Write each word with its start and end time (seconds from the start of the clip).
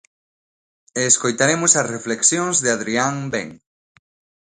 E 0.99 1.01
escoitaremos 1.11 1.71
as 1.81 1.89
reflexións 1.95 2.55
de 2.63 2.69
Adrián 2.77 3.15
Ben. 3.33 3.49